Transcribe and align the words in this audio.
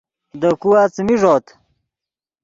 دے 0.39 0.49
کھوا 0.61 0.81
څیمی 0.93 1.15
ݱوت 1.21 1.45